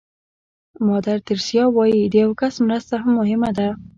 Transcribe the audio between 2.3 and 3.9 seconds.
کس مرسته هم مهمه ده.